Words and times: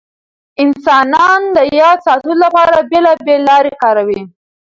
انسانان 0.63 1.41
د 1.55 1.57
یاد 1.79 1.97
ساتلو 2.07 2.35
لپاره 2.43 2.75
بېلابېل 2.89 3.41
لارې 3.49 3.73
کاروي. 3.83 4.21